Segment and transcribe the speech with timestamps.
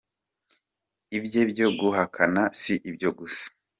[1.17, 3.45] Ibye byo guhakana si ibyo gusa.